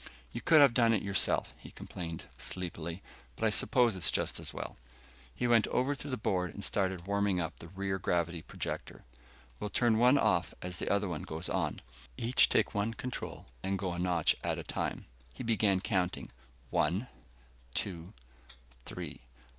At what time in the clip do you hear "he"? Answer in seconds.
1.59-1.69, 5.35-5.45, 15.35-15.43